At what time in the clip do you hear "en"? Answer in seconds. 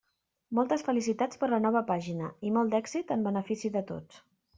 3.17-3.27